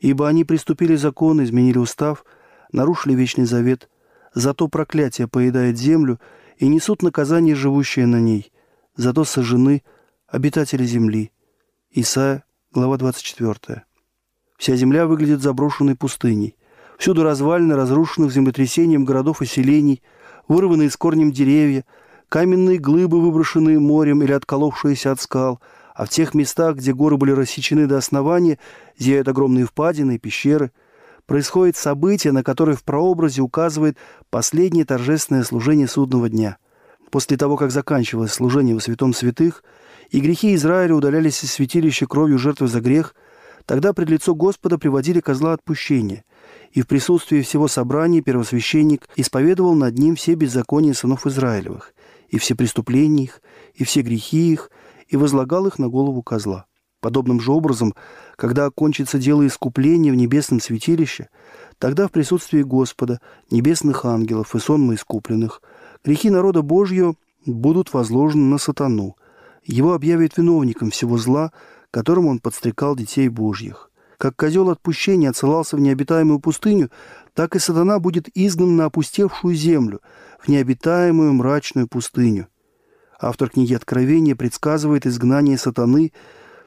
Ибо 0.00 0.28
они 0.28 0.44
приступили 0.44 0.96
закон, 0.96 1.42
изменили 1.44 1.78
устав, 1.78 2.24
нарушили 2.72 3.14
вечный 3.14 3.44
завет. 3.44 3.88
Зато 4.34 4.66
проклятие 4.68 5.28
поедает 5.28 5.78
землю 5.78 6.18
и 6.56 6.66
несут 6.68 7.02
наказание 7.02 7.54
живущие 7.54 8.06
на 8.06 8.20
ней. 8.20 8.52
Зато 8.96 9.24
сожжены 9.24 9.82
обитатели 10.26 10.84
земли. 10.84 11.30
Исайя, 11.90 12.44
глава 12.72 12.96
24. 12.96 13.84
Вся 14.56 14.76
земля 14.76 15.06
выглядит 15.06 15.42
заброшенной 15.42 15.96
пустыней. 15.96 16.56
Всюду 16.98 17.22
развалины 17.22 17.74
разрушенных 17.76 18.32
землетрясением 18.32 19.04
городов 19.04 19.42
и 19.42 19.46
селений, 19.46 20.02
вырванные 20.48 20.90
с 20.90 20.96
корнем 20.96 21.30
деревья– 21.30 21.84
каменные 22.30 22.78
глыбы, 22.78 23.20
выброшенные 23.20 23.78
морем 23.78 24.22
или 24.22 24.32
отколовшиеся 24.32 25.10
от 25.12 25.20
скал, 25.20 25.60
а 26.00 26.06
в 26.06 26.08
тех 26.08 26.32
местах, 26.32 26.76
где 26.76 26.94
горы 26.94 27.18
были 27.18 27.32
рассечены 27.32 27.86
до 27.86 27.98
основания, 27.98 28.58
зияют 28.96 29.28
огромные 29.28 29.66
впадины 29.66 30.14
и 30.14 30.18
пещеры. 30.18 30.72
Происходит 31.26 31.76
событие, 31.76 32.32
на 32.32 32.42
которое 32.42 32.74
в 32.74 32.84
прообразе 32.84 33.42
указывает 33.42 33.98
последнее 34.30 34.86
торжественное 34.86 35.44
служение 35.44 35.86
судного 35.86 36.30
дня. 36.30 36.56
После 37.10 37.36
того, 37.36 37.58
как 37.58 37.70
заканчивалось 37.70 38.32
служение 38.32 38.74
во 38.74 38.80
святом 38.80 39.12
святых, 39.12 39.62
и 40.08 40.20
грехи 40.20 40.54
Израиля 40.54 40.94
удалялись 40.94 41.44
из 41.44 41.52
святилища 41.52 42.06
кровью 42.06 42.38
жертвы 42.38 42.68
за 42.68 42.80
грех, 42.80 43.14
тогда 43.66 43.92
пред 43.92 44.08
лицо 44.08 44.34
Господа 44.34 44.78
приводили 44.78 45.20
козла 45.20 45.52
отпущения, 45.52 46.24
и 46.72 46.80
в 46.80 46.86
присутствии 46.86 47.42
всего 47.42 47.68
собрания 47.68 48.22
первосвященник 48.22 49.06
исповедовал 49.16 49.74
над 49.74 49.98
ним 49.98 50.16
все 50.16 50.32
беззакония 50.32 50.94
сынов 50.94 51.26
Израилевых– 51.26 51.92
и 52.30 52.38
все 52.38 52.54
преступления 52.54 53.24
их, 53.24 53.42
и 53.74 53.84
все 53.84 54.02
грехи 54.02 54.52
их, 54.52 54.70
и 55.10 55.16
возлагал 55.16 55.66
их 55.66 55.78
на 55.78 55.88
голову 55.88 56.22
козла. 56.22 56.66
Подобным 57.00 57.40
же 57.40 57.52
образом, 57.52 57.94
когда 58.36 58.66
окончится 58.66 59.18
дело 59.18 59.46
искупления 59.46 60.12
в 60.12 60.16
небесном 60.16 60.60
святилище, 60.60 61.28
тогда 61.78 62.06
в 62.06 62.12
присутствии 62.12 62.62
Господа, 62.62 63.20
небесных 63.50 64.04
ангелов 64.04 64.54
и 64.54 64.58
сонма 64.58 64.94
искупленных, 64.94 65.62
грехи 66.04 66.30
народа 66.30 66.62
Божьего 66.62 67.14
будут 67.46 67.92
возложены 67.92 68.44
на 68.44 68.58
сатану. 68.58 69.16
Его 69.64 69.94
объявят 69.94 70.36
виновником 70.36 70.90
всего 70.90 71.16
зла, 71.16 71.52
которым 71.90 72.26
он 72.26 72.38
подстрекал 72.38 72.94
детей 72.96 73.28
Божьих. 73.28 73.90
Как 74.18 74.36
козел 74.36 74.68
отпущения 74.68 75.30
отсылался 75.30 75.76
в 75.76 75.80
необитаемую 75.80 76.40
пустыню, 76.40 76.90
так 77.32 77.56
и 77.56 77.58
сатана 77.58 77.98
будет 77.98 78.28
изгнан 78.34 78.76
на 78.76 78.84
опустевшую 78.86 79.54
землю, 79.54 80.00
в 80.38 80.48
необитаемую 80.48 81.32
мрачную 81.32 81.88
пустыню. 81.88 82.48
Автор 83.20 83.50
книги 83.50 83.74
Откровения 83.74 84.34
предсказывает 84.34 85.06
изгнание 85.06 85.58
сатаны 85.58 86.12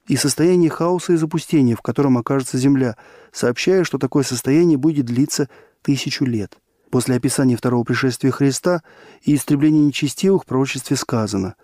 и 0.07 0.15
состояние 0.15 0.69
хаоса 0.69 1.13
и 1.13 1.15
запустения, 1.15 1.75
в 1.75 1.81
котором 1.81 2.17
окажется 2.17 2.59
земля, 2.59 2.95
сообщая, 3.31 3.83
что 3.83 3.97
такое 3.97 4.23
состояние 4.23 4.77
будет 4.77 5.07
длиться 5.07 5.49
тысячу 5.81 6.25
лет. 6.25 6.59
После 6.91 7.15
описания 7.15 7.57
второго 7.57 7.83
пришествия 7.83 8.29
Христа 8.29 8.83
и 9.23 9.33
истребления 9.33 9.83
нечестивых 9.83 10.43
в 10.43 10.45
пророчестве 10.45 10.95
сказано 10.95 11.55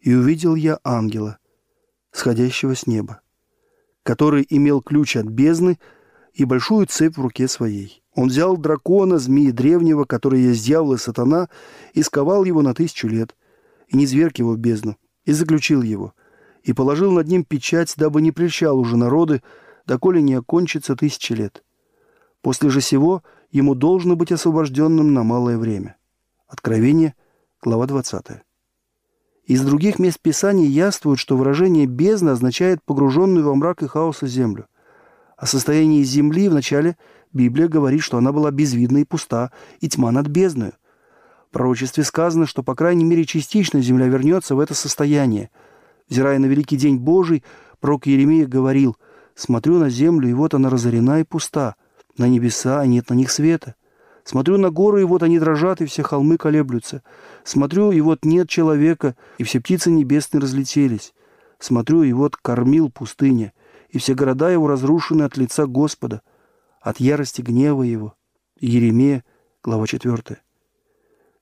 «И 0.00 0.14
увидел 0.14 0.54
я 0.54 0.78
ангела, 0.84 1.38
сходящего 2.12 2.76
с 2.76 2.86
неба, 2.86 3.22
который 4.04 4.46
имел 4.48 4.80
ключ 4.80 5.16
от 5.16 5.26
бездны 5.26 5.76
и 6.34 6.44
большую 6.44 6.86
цепь 6.86 7.16
в 7.16 7.20
руке 7.20 7.48
своей. 7.48 8.04
Он 8.14 8.28
взял 8.28 8.56
дракона, 8.56 9.18
змеи 9.18 9.50
древнего, 9.50 10.04
который 10.04 10.40
есть 10.40 10.64
дьявол 10.64 10.94
и 10.94 10.98
сатана, 10.98 11.48
и 11.94 12.02
сковал 12.04 12.44
его 12.44 12.62
на 12.62 12.74
тысячу 12.74 13.08
лет, 13.08 13.34
и 13.90 13.96
не 13.96 14.06
зверг 14.06 14.38
его 14.38 14.52
в 14.52 14.58
бездну, 14.58 14.96
и 15.24 15.32
заключил 15.32 15.82
его, 15.82 16.14
и 16.62 16.72
положил 16.72 17.12
над 17.12 17.26
ним 17.28 17.44
печать, 17.44 17.94
дабы 17.96 18.22
не 18.22 18.32
прельщал 18.32 18.78
уже 18.78 18.96
народы, 18.96 19.42
доколе 19.86 20.22
не 20.22 20.34
окончится 20.34 20.96
тысячи 20.96 21.32
лет. 21.32 21.64
После 22.40 22.70
же 22.70 22.80
сего 22.80 23.22
ему 23.50 23.74
должно 23.74 24.16
быть 24.16 24.32
освобожденным 24.32 25.12
на 25.12 25.22
малое 25.22 25.58
время. 25.58 25.96
Откровение, 26.46 27.14
глава 27.60 27.86
20. 27.86 28.42
Из 29.44 29.62
других 29.62 29.98
мест 29.98 30.20
Писания 30.20 30.66
яствует, 30.66 31.18
что 31.18 31.36
выражение 31.36 31.86
«бездна» 31.86 32.32
означает 32.32 32.82
погруженную 32.84 33.44
во 33.44 33.54
мрак 33.54 33.82
и 33.82 33.88
хаос 33.88 34.20
землю. 34.22 34.66
О 35.36 35.46
состоянии 35.46 36.02
земли 36.02 36.48
в 36.48 36.54
начале– 36.54 36.96
Библия 37.32 37.68
говорит, 37.68 38.02
что 38.02 38.18
она 38.18 38.32
была 38.32 38.50
безвидна 38.50 38.98
и 38.98 39.04
пуста, 39.04 39.52
и 39.80 39.88
тьма 39.88 40.10
над 40.10 40.26
бездною. 40.26 40.72
В 41.50 41.52
пророчестве 41.52 42.04
сказано, 42.04 42.46
что, 42.46 42.62
по 42.62 42.76
крайней 42.76 43.04
мере, 43.04 43.24
частично 43.24 43.80
земля 43.80 44.06
вернется 44.06 44.54
в 44.54 44.60
это 44.60 44.72
состояние. 44.74 45.50
Взирая 46.08 46.38
на 46.38 46.46
великий 46.46 46.76
день 46.76 46.96
Божий, 46.96 47.42
пророк 47.80 48.06
Еремия 48.06 48.46
говорил, 48.46 48.96
«Смотрю 49.34 49.80
на 49.80 49.90
землю, 49.90 50.28
и 50.28 50.32
вот 50.32 50.54
она 50.54 50.70
разорена 50.70 51.18
и 51.18 51.24
пуста, 51.24 51.74
на 52.16 52.28
небеса, 52.28 52.86
нет 52.86 53.10
на 53.10 53.14
них 53.14 53.32
света. 53.32 53.74
Смотрю 54.22 54.58
на 54.58 54.70
горы, 54.70 55.00
и 55.00 55.04
вот 55.04 55.24
они 55.24 55.40
дрожат, 55.40 55.80
и 55.80 55.86
все 55.86 56.04
холмы 56.04 56.36
колеблются. 56.36 57.02
Смотрю, 57.42 57.90
и 57.90 58.00
вот 58.00 58.24
нет 58.24 58.48
человека, 58.48 59.16
и 59.38 59.42
все 59.42 59.60
птицы 59.60 59.90
небесные 59.90 60.40
разлетелись. 60.40 61.14
Смотрю, 61.58 62.04
и 62.04 62.12
вот 62.12 62.36
кормил 62.36 62.90
пустыня, 62.90 63.52
и 63.88 63.98
все 63.98 64.14
города 64.14 64.50
его 64.50 64.68
разрушены 64.68 65.24
от 65.24 65.36
лица 65.36 65.66
Господа 65.66 66.22
от 66.80 67.00
ярости 67.00 67.42
гнева 67.42 67.82
его. 67.82 68.14
Еремея, 68.60 69.24
глава 69.64 69.88
4. 69.88 70.38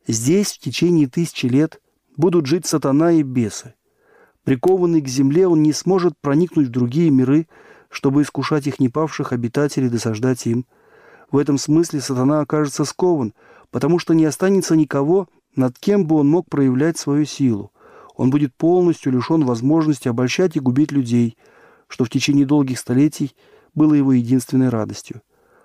Здесь 0.08 0.52
в 0.52 0.58
течение 0.58 1.06
тысячи 1.06 1.44
лет 1.44 1.82
будут 2.16 2.46
жить 2.46 2.64
сатана 2.64 3.12
и 3.12 3.22
бесы. 3.22 3.74
Прикованный 4.42 5.02
к 5.02 5.08
земле, 5.08 5.46
он 5.46 5.62
не 5.62 5.74
сможет 5.74 6.14
проникнуть 6.18 6.68
в 6.68 6.70
другие 6.70 7.10
миры, 7.10 7.46
чтобы 7.90 8.22
искушать 8.22 8.66
их 8.66 8.80
непавших 8.80 9.34
обитателей, 9.34 9.90
досаждать 9.90 10.46
им. 10.46 10.64
В 11.30 11.36
этом 11.36 11.58
смысле 11.58 12.00
сатана 12.00 12.40
окажется 12.40 12.86
скован, 12.86 13.34
потому 13.70 13.98
что 13.98 14.14
не 14.14 14.24
останется 14.24 14.76
никого, 14.76 15.28
над 15.54 15.78
кем 15.78 16.06
бы 16.06 16.16
он 16.16 16.28
мог 16.28 16.48
проявлять 16.48 16.96
свою 16.96 17.26
силу. 17.26 17.70
Он 18.16 18.30
будет 18.30 18.54
полностью 18.54 19.12
лишен 19.12 19.44
возможности 19.44 20.08
обольщать 20.08 20.56
и 20.56 20.60
губить 20.60 20.90
людей, 20.90 21.36
что 21.86 22.06
в 22.06 22.10
течение 22.10 22.46
долгих 22.46 22.78
столетий 22.78 23.36
было 23.74 23.92
его 23.92 24.14
единственной 24.14 24.70
радостью. 24.70 25.20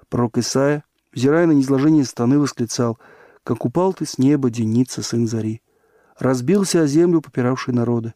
Пророк 0.10 0.38
Исаия, 0.38 0.84
взирая 1.14 1.48
на 1.48 1.54
низложение 1.54 2.04
станы, 2.04 2.40
восклицал, 2.40 3.00
«Как 3.44 3.66
упал 3.66 3.94
ты 3.94 4.06
с 4.06 4.18
неба, 4.18 4.50
деница, 4.50 5.02
сын 5.02 5.28
зари! 5.28 5.62
Разбился 6.18 6.82
о 6.82 6.88
землю 6.88 7.22
попиравший 7.22 7.74
народы, 7.74 8.14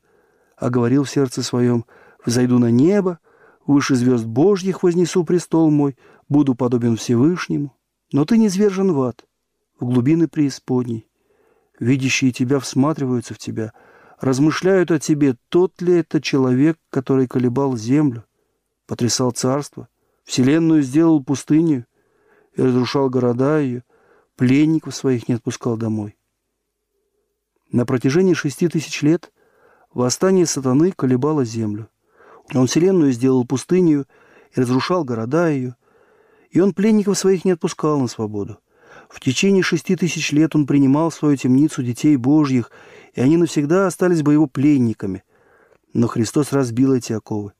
а 0.56 0.70
говорил 0.70 1.04
в 1.04 1.10
сердце 1.10 1.44
своем, 1.44 1.86
«Взойду 2.26 2.60
на 2.60 2.72
небо, 2.72 3.20
выше 3.66 3.96
звезд 3.96 4.26
Божьих 4.26 4.84
вознесу 4.84 5.24
престол 5.24 5.72
мой, 5.72 5.98
буду 6.30 6.56
подобен 6.56 6.96
Всевышнему». 6.98 7.78
Но 8.12 8.24
ты 8.24 8.38
не 8.38 8.48
звержен 8.48 8.94
в 8.94 9.02
ад, 9.02 9.26
в 9.80 9.86
глубины 9.86 10.28
преисподней. 10.28 11.10
Видящие 11.80 12.32
тебя 12.32 12.60
всматриваются 12.60 13.34
в 13.34 13.38
тебя, 13.38 13.74
размышляют 14.20 14.92
о 14.92 15.00
тебе, 15.00 15.36
тот 15.50 15.82
ли 15.82 15.94
это 15.94 16.22
человек, 16.22 16.78
который 16.90 17.28
колебал 17.28 17.76
землю, 17.76 18.26
потрясал 18.88 19.32
царство, 19.32 19.90
вселенную 20.24 20.82
сделал 20.82 21.24
пустыню, 21.24 21.86
и 22.56 22.62
разрушал 22.62 23.10
города 23.10 23.60
ее, 23.60 23.84
пленников 24.38 24.96
своих 24.96 25.28
не 25.28 25.36
отпускал 25.36 25.76
домой. 25.76 26.18
На 27.70 27.86
протяжении 27.86 28.34
шести 28.34 28.70
тысяч 28.70 29.02
лет 29.02 29.34
восстание 29.94 30.46
сатаны 30.46 30.94
колебало 30.94 31.44
землю. 31.44 31.90
Он 32.54 32.68
вселенную 32.68 33.12
сделал 33.12 33.46
пустынью 33.46 34.06
и 34.56 34.62
разрушал 34.62 35.04
города 35.04 35.50
ее, 35.50 35.76
и 36.50 36.62
он 36.62 36.74
пленников 36.74 37.18
своих 37.18 37.44
не 37.44 37.52
отпускал 37.52 38.00
на 38.00 38.08
свободу. 38.08 38.60
В 39.10 39.20
течение 39.20 39.64
шести 39.64 39.98
тысяч 39.98 40.32
лет 40.32 40.56
он 40.56 40.66
принимал 40.66 41.10
в 41.10 41.16
свою 41.16 41.36
темницу 41.36 41.84
детей 41.84 42.16
Божьих, 42.16 42.72
и 43.14 43.20
они 43.20 43.36
навсегда 43.36 43.88
остались 43.88 44.22
бы 44.22 44.32
его 44.32 44.48
пленниками. 44.48 45.24
Но 45.94 46.08
Христос 46.08 46.54
разбил 46.54 46.94
эти 46.94 47.12
оковы 47.12 47.52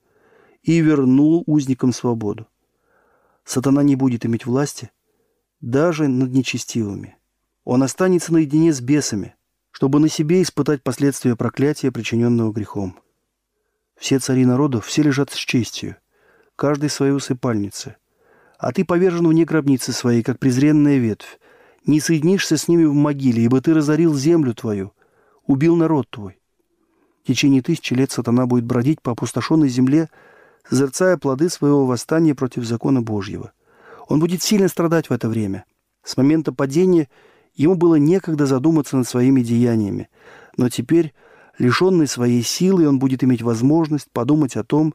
и 0.62 0.80
вернул 0.80 1.42
узникам 1.46 1.92
свободу 1.92 2.46
сатана 3.48 3.82
не 3.82 3.96
будет 3.96 4.26
иметь 4.26 4.46
власти 4.46 4.90
даже 5.60 6.08
над 6.08 6.32
нечестивыми. 6.32 7.16
Он 7.64 7.82
останется 7.82 8.32
наедине 8.32 8.72
с 8.72 8.80
бесами, 8.80 9.34
чтобы 9.70 10.00
на 10.00 10.08
себе 10.08 10.42
испытать 10.42 10.82
последствия 10.82 11.36
проклятия, 11.36 11.92
причиненного 11.92 12.52
грехом. 12.52 12.98
Все 13.96 14.18
цари 14.18 14.44
народов, 14.44 14.86
все 14.86 15.02
лежат 15.02 15.30
с 15.30 15.36
честью, 15.36 15.96
каждый 16.56 16.90
своей 16.90 17.12
усыпальнице. 17.12 17.96
а 18.58 18.72
ты 18.72 18.84
повержен 18.84 19.28
вне 19.28 19.44
гробницы 19.44 19.92
своей, 19.92 20.24
как 20.24 20.40
презренная 20.40 20.98
ветвь. 20.98 21.38
Не 21.86 22.00
соединишься 22.00 22.56
с 22.56 22.66
ними 22.66 22.84
в 22.84 22.92
могиле, 22.92 23.44
ибо 23.44 23.60
ты 23.60 23.72
разорил 23.72 24.14
землю 24.16 24.52
твою, 24.52 24.92
убил 25.46 25.76
народ 25.76 26.10
твой. 26.10 26.40
В 27.22 27.28
течение 27.28 27.62
тысячи 27.62 27.94
лет 27.94 28.10
сатана 28.10 28.46
будет 28.46 28.64
бродить 28.64 29.00
по 29.00 29.12
опустошенной 29.12 29.68
земле, 29.68 30.08
созерцая 30.68 31.16
плоды 31.18 31.48
своего 31.48 31.86
восстания 31.86 32.34
против 32.34 32.64
закона 32.64 33.00
Божьего. 33.00 33.52
Он 34.08 34.20
будет 34.20 34.42
сильно 34.42 34.68
страдать 34.68 35.10
в 35.10 35.12
это 35.12 35.28
время. 35.28 35.64
С 36.02 36.16
момента 36.16 36.52
падения 36.52 37.08
ему 37.54 37.74
было 37.74 37.96
некогда 37.96 38.46
задуматься 38.46 38.96
над 38.96 39.06
своими 39.06 39.42
деяниями, 39.42 40.08
но 40.56 40.70
теперь, 40.70 41.14
лишенный 41.58 42.06
своей 42.06 42.42
силы, 42.42 42.88
он 42.88 42.98
будет 42.98 43.22
иметь 43.22 43.42
возможность 43.42 44.10
подумать 44.10 44.56
о 44.56 44.64
том, 44.64 44.94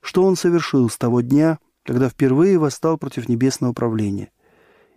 что 0.00 0.24
он 0.24 0.36
совершил 0.36 0.88
с 0.88 0.96
того 0.96 1.20
дня, 1.20 1.58
когда 1.84 2.08
впервые 2.08 2.58
восстал 2.58 2.96
против 2.96 3.28
небесного 3.28 3.74
правления. 3.74 4.30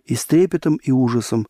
И 0.04 0.14
с 0.14 0.24
трепетом 0.24 0.76
и 0.76 0.90
ужасом 0.90 1.46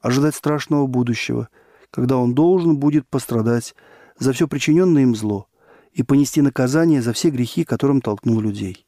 ожидать 0.00 0.34
страшного 0.34 0.86
будущего, 0.88 1.48
когда 1.92 2.16
он 2.16 2.34
должен 2.34 2.78
будет 2.78 3.06
пострадать 3.06 3.74
за 4.18 4.32
все 4.32 4.48
причиненное 4.48 5.02
им 5.02 5.14
зло 5.14 5.46
и 5.92 6.02
понести 6.02 6.40
наказание 6.40 7.02
за 7.02 7.12
все 7.12 7.30
грехи, 7.30 7.64
которым 7.64 8.00
толкнул 8.00 8.40
людей. 8.40 8.86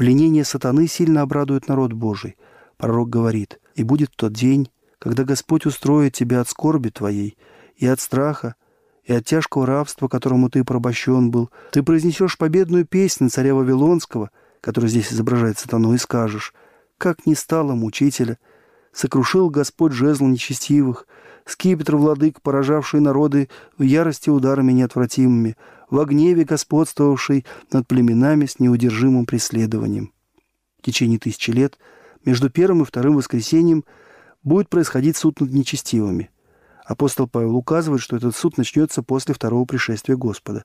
Пленение 0.00 0.46
сатаны 0.46 0.86
сильно 0.86 1.20
обрадует 1.20 1.68
народ 1.68 1.92
Божий. 1.92 2.38
Пророк 2.78 3.10
говорит, 3.10 3.60
«И 3.74 3.82
будет 3.82 4.10
тот 4.16 4.32
день, 4.32 4.70
когда 4.98 5.24
Господь 5.24 5.66
устроит 5.66 6.14
тебя 6.14 6.40
от 6.40 6.48
скорби 6.48 6.88
твоей 6.88 7.36
и 7.76 7.86
от 7.86 8.00
страха, 8.00 8.54
и 9.04 9.12
от 9.12 9.26
тяжкого 9.26 9.66
рабства, 9.66 10.08
которому 10.08 10.48
ты 10.48 10.64
порабощен 10.64 11.30
был. 11.30 11.50
Ты 11.72 11.82
произнесешь 11.82 12.38
победную 12.38 12.86
песню 12.86 13.28
царя 13.28 13.54
Вавилонского, 13.54 14.30
который 14.62 14.88
здесь 14.88 15.12
изображает 15.12 15.58
сатану, 15.58 15.92
и 15.92 15.98
скажешь, 15.98 16.54
«Как 16.96 17.26
не 17.26 17.34
стало 17.34 17.74
мучителя, 17.74 18.38
сокрушил 18.94 19.50
Господь 19.50 19.92
жезл 19.92 20.24
нечестивых, 20.24 21.06
скипетр 21.44 21.96
владык, 21.96 22.40
поражавший 22.40 23.00
народы 23.00 23.50
в 23.76 23.82
ярости 23.82 24.30
ударами 24.30 24.72
неотвратимыми, 24.72 25.58
в 25.90 26.04
гневе 26.04 26.44
господствовавший 26.44 27.44
над 27.72 27.86
племенами 27.86 28.46
с 28.46 28.58
неудержимым 28.58 29.26
преследованием. 29.26 30.12
В 30.78 30.82
течение 30.82 31.18
тысячи 31.18 31.50
лет 31.50 31.78
между 32.24 32.48
первым 32.48 32.82
и 32.82 32.84
вторым 32.84 33.16
воскресением 33.16 33.84
будет 34.42 34.68
происходить 34.68 35.16
суд 35.16 35.40
над 35.40 35.52
нечестивыми. 35.52 36.30
Апостол 36.86 37.28
Павел 37.28 37.56
указывает, 37.56 38.02
что 38.02 38.16
этот 38.16 38.34
суд 38.34 38.56
начнется 38.56 39.02
после 39.02 39.34
второго 39.34 39.64
пришествия 39.64 40.16
Господа. 40.16 40.64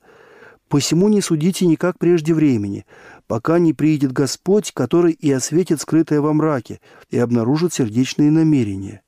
«Посему 0.70 1.10
не 1.10 1.22
судите 1.22 1.68
никак 1.68 2.00
прежде 2.00 2.34
времени, 2.34 2.86
пока 3.28 3.60
не 3.60 3.74
приедет 3.74 4.12
Господь, 4.12 4.72
который 4.72 5.12
и 5.12 5.32
осветит 5.32 5.82
скрытое 5.82 6.22
во 6.22 6.34
мраке, 6.34 6.80
и 7.10 7.20
обнаружит 7.20 7.74
сердечные 7.74 8.32
намерения». 8.32 9.04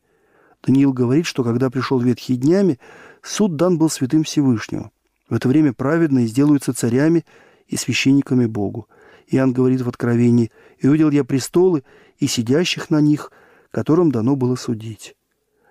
Даниил 0.63 0.93
говорит, 0.93 1.25
что 1.25 1.43
когда 1.43 1.69
пришел 1.69 1.99
ветхий 1.99 2.35
днями, 2.35 2.79
суд 3.23 3.55
дан 3.55 3.77
был 3.77 3.89
святым 3.89 4.23
Всевышнего. 4.23 4.91
В 5.29 5.35
это 5.35 5.47
время 5.47 5.73
праведные 5.73 6.27
сделаются 6.27 6.73
царями 6.73 7.25
и 7.67 7.75
священниками 7.75 8.45
Богу. 8.45 8.87
Иоанн 9.27 9.51
говорит 9.51 9.81
в 9.81 9.89
Откровении, 9.89 10.51
«И 10.79 10.87
увидел 10.87 11.11
я 11.11 11.23
престолы 11.23 11.83
и 12.17 12.27
сидящих 12.27 12.89
на 12.89 13.01
них, 13.01 13.31
которым 13.71 14.11
дано 14.11 14.35
было 14.35 14.55
судить. 14.55 15.15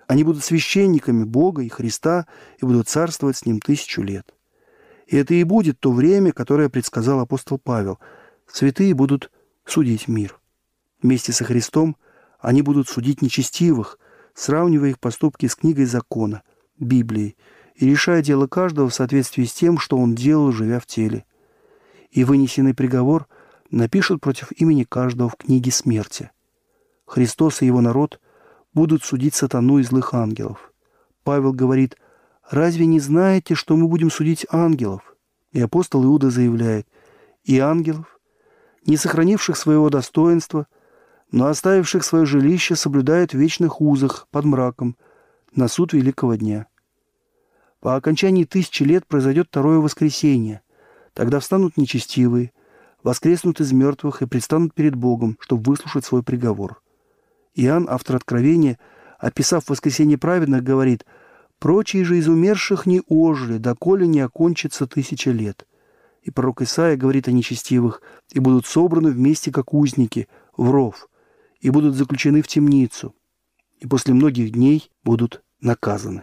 Они 0.07 0.23
будут 0.23 0.43
священниками 0.43 1.23
Бога 1.23 1.63
и 1.63 1.69
Христа 1.69 2.27
и 2.59 2.65
будут 2.65 2.87
царствовать 2.87 3.37
с 3.37 3.45
Ним 3.45 3.59
тысячу 3.59 4.01
лет. 4.01 4.33
И 5.07 5.17
это 5.17 5.33
и 5.33 5.43
будет 5.43 5.79
то 5.79 5.91
время, 5.91 6.31
которое 6.31 6.69
предсказал 6.69 7.19
апостол 7.19 7.57
Павел. 7.57 7.99
Святые 8.45 8.93
будут 8.93 9.31
судить 9.65 10.07
мир. 10.07 10.39
Вместе 11.01 11.33
со 11.33 11.43
Христом 11.43 11.97
они 12.39 12.61
будут 12.61 12.87
судить 12.87 13.21
нечестивых, 13.21 13.99
сравнивая 14.33 14.89
их 14.89 14.99
поступки 14.99 15.47
с 15.47 15.55
книгой 15.55 15.85
закона, 15.85 16.43
Библией, 16.79 17.35
и 17.77 17.85
решая 17.85 18.23
дело 18.23 18.47
каждого 18.47 18.89
в 18.89 18.93
соответствии 18.93 19.43
с 19.43 19.53
тем, 19.53 19.77
что 19.77 19.97
он 19.97 20.15
делал, 20.15 20.51
живя 20.51 20.79
в 20.79 20.87
теле. 20.87 21.25
И 22.09 22.23
вынесенный 22.23 22.73
приговор 22.73 23.27
напишут 23.69 24.19
против 24.19 24.51
имени 24.51 24.83
каждого 24.83 25.29
в 25.29 25.35
книге 25.35 25.71
смерти. 25.71 26.31
Христос 27.05 27.61
и 27.61 27.67
его 27.67 27.81
народ 27.81 28.19
будут 28.73 29.03
судить 29.03 29.35
сатану 29.35 29.77
и 29.77 29.83
злых 29.83 30.13
ангелов. 30.15 30.73
Павел 31.23 31.53
говорит, 31.53 31.97
«Разве 32.49 32.87
не 32.87 32.99
знаете, 32.99 33.53
что 33.53 33.75
мы 33.75 33.87
будем 33.87 34.09
судить 34.09 34.47
ангелов?» 34.49 35.15
И 35.51 35.61
апостол 35.61 36.03
Иуда 36.03 36.31
заявляет, 36.31 36.87
«И 37.43 37.59
ангелов, 37.59 38.19
не 38.87 38.97
сохранивших 38.97 39.55
своего 39.55 39.89
достоинства, 39.89 40.65
но 41.31 41.47
оставивших 41.47 42.03
свое 42.03 42.25
жилище, 42.25 42.75
соблюдают 42.75 43.33
в 43.33 43.37
вечных 43.37 43.81
узах 43.81 44.27
под 44.31 44.45
мраком 44.45 44.97
на 45.53 45.67
суд 45.67 45.93
великого 45.93 46.35
дня». 46.35 46.67
По 47.79 47.95
окончании 47.95 48.43
тысячи 48.43 48.83
лет 48.83 49.05
произойдет 49.05 49.47
второе 49.49 49.77
воскресенье. 49.79 50.61
Тогда 51.13 51.39
встанут 51.39 51.77
нечестивые, 51.77 52.51
воскреснут 53.03 53.61
из 53.61 53.71
мертвых 53.71 54.21
и 54.21 54.25
предстанут 54.25 54.73
перед 54.73 54.95
Богом, 54.95 55.37
чтобы 55.39 55.71
выслушать 55.71 56.05
свой 56.05 56.23
приговор. 56.23 56.81
Иоанн, 57.53 57.87
автор 57.89 58.17
Откровения, 58.17 58.79
описав 59.19 59.69
воскресение 59.69 60.17
праведных, 60.17 60.63
говорит, 60.63 61.05
«Прочие 61.59 62.03
же 62.03 62.17
из 62.17 62.27
умерших 62.27 62.85
не 62.85 63.01
ожили, 63.07 63.57
доколе 63.57 64.07
не 64.07 64.19
окончится 64.21 64.87
тысяча 64.87 65.31
лет». 65.31 65.67
И 66.21 66.29
пророк 66.29 66.61
Исаия 66.61 66.97
говорит 66.97 67.27
о 67.27 67.31
нечестивых, 67.31 68.01
«И 68.31 68.39
будут 68.39 68.65
собраны 68.65 69.11
вместе, 69.11 69.51
как 69.51 69.73
узники, 69.73 70.27
в 70.55 70.69
ров, 70.71 71.09
и 71.61 71.69
будут 71.69 71.95
заключены 71.95 72.41
в 72.41 72.47
темницу, 72.47 73.15
и 73.79 73.87
после 73.87 74.13
многих 74.13 74.51
дней 74.51 74.91
будут 75.03 75.41
наказаны». 75.61 76.21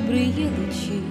Добрые 0.00 0.28
лучи, 0.28 1.02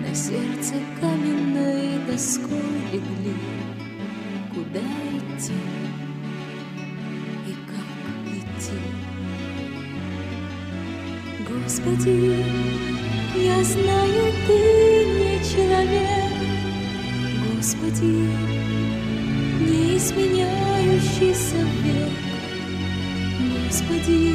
на 0.00 0.14
сердце 0.14 0.74
каменной 1.00 2.00
тоской 2.06 2.58
легли 2.92 3.34
куда 4.52 4.80
идти 4.80 5.52
и 7.46 7.54
как 7.66 7.88
идти. 8.34 8.78
Господи, 11.48 12.44
я 13.36 13.62
знаю, 13.64 14.32
Ты 14.46 14.58
не 15.18 15.34
человек, 15.44 16.32
Господи, 17.54 18.28
не 19.60 19.96
изменяющийся 19.96 21.60
век. 21.82 22.12
Господи, 23.66 24.27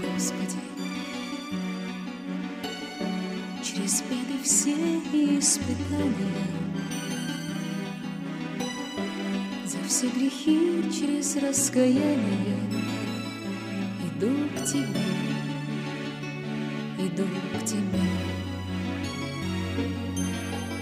Господи. 0.00 0.56
Через 3.62 4.02
беды 4.02 4.42
все 4.42 4.72
испытания, 5.38 6.46
За 9.66 9.76
все 9.86 10.08
грехи 10.08 10.82
через 10.90 11.36
раскаяние. 11.36 12.56
Иду 14.06 14.30
к 14.56 14.64
Тебе, 14.64 15.04
иду 16.98 17.24
к 17.52 17.64
Тебе, 17.66 18.02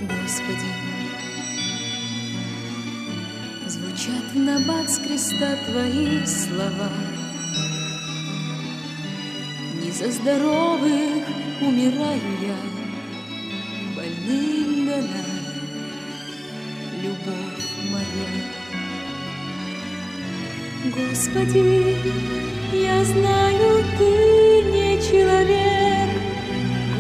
Господи. 0.03 0.71
Звучат 3.67 4.33
в 4.35 4.39
набат 4.39 4.89
с 4.89 4.99
креста 4.99 5.57
Твои 5.67 6.25
слова— 6.27 6.91
за 10.01 10.11
здоровых 10.11 11.27
умираю 11.61 12.33
я, 12.41 12.57
Больным 13.95 14.87
дана 14.87 15.27
любовь 17.03 17.69
моя. 17.93 18.33
Господи, 20.87 21.97
я 22.73 23.05
знаю, 23.05 23.85
Ты 23.99 24.11
не 24.73 25.03
человек, 25.03 26.11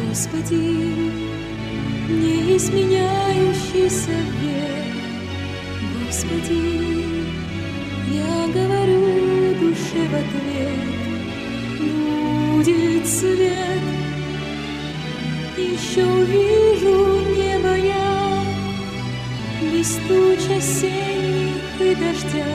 Господи, 0.06 0.60
не 2.06 2.54
изменяющийся 2.54 4.16
век. 4.42 4.94
Господи, 6.04 6.62
я 8.12 8.46
говорю 8.52 9.54
душе 9.58 10.02
в 10.06 10.14
ответ, 10.14 11.00
будет 12.60 13.06
свет. 13.06 13.80
Еще 15.56 16.04
увижу 16.04 17.20
небо 17.36 17.74
я, 17.76 18.42
без 19.62 19.94
туч 20.06 20.56
осенних 20.56 21.80
и 21.80 21.94
дождя. 21.94 22.46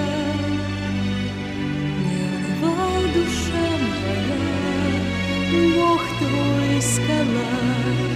Не 2.01 2.17
унывай, 2.37 3.03
душа 3.13 3.67
моя, 3.81 4.39
Бог 5.75 6.01
твой 6.19 6.81
скала. 6.81 8.14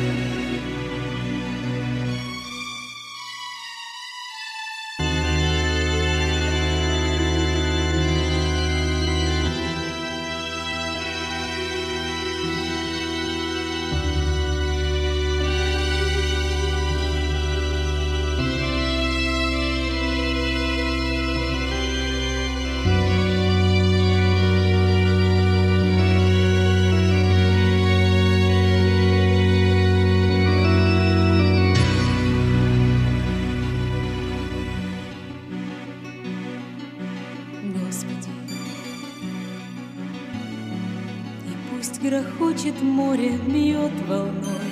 Море, 42.82 43.38
бьет 43.48 43.92
волной. 44.08 44.70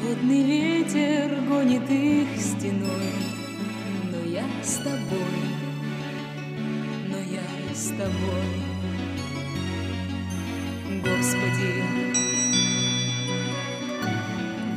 Холодный 0.00 0.42
ветер 0.42 1.40
гонит 1.48 1.88
их 1.90 2.28
стеной, 2.40 3.12
но 4.10 4.28
я 4.28 4.44
с 4.62 4.76
тобой, 4.76 5.42
но 7.08 7.18
я 7.18 7.74
с 7.74 7.88
тобой. 7.88 8.72
Господи, 11.02 11.82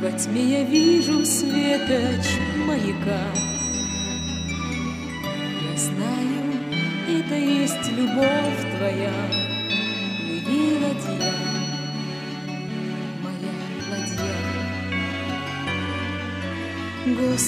во 0.00 0.10
тьме 0.12 0.60
я 0.60 0.64
вижу 0.64 1.24
светоч 1.24 2.26
маяка. 2.66 3.24
Я 5.62 5.76
знаю, 5.76 6.54
это 7.08 7.34
есть 7.34 7.90
любовь 7.92 8.76
твоя, 8.76 9.12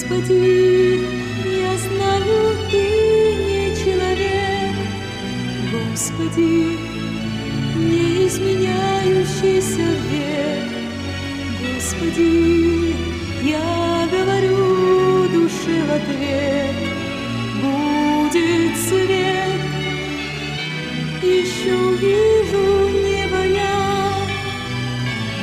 Господи, 0.09 1.01
я 1.45 1.77
знаю, 1.77 2.57
ты 2.71 2.81
не 3.45 3.75
человек, 3.75 4.75
Господи, 5.71 6.79
не 7.75 8.25
изменяющийся. 8.25 9.87
Господи, 11.61 12.95
я 13.43 14.07
говорю 14.11 15.29
душе 15.29 15.79
ответ, 15.93 16.75
будет 17.61 18.77
свет. 18.77 19.61
Еще 21.21 21.75
увижу 21.75 22.89
небо 23.05 23.45
я, 23.45 24.15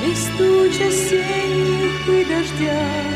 без 0.03 0.25
туч 0.37 0.75
и 2.09 2.25
дождя. 2.25 3.16